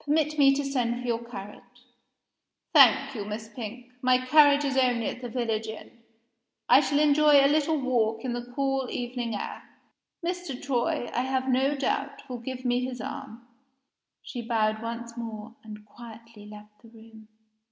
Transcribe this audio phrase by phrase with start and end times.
[0.00, 1.86] "Permit me to send for your carriage."
[2.74, 3.88] "Thank you, Miss Pink.
[4.02, 5.96] My carriage is only at the village inn.
[6.68, 9.62] I shall enjoy a little walk in the cool evening air.
[10.26, 10.60] Mr.
[10.60, 13.46] Troy, I have no doubt, will give me his arm."
[14.22, 17.28] She bowed once more, and quietly left the room.